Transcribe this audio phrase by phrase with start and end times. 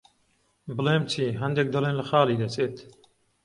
[0.75, 2.75] بڵێم چی، هەندێک دەڵێن لە خاڵی دەچێت.